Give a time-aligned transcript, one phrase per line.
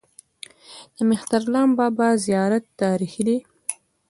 [0.95, 3.37] د مهترلام بابا زیارت تاریخي دی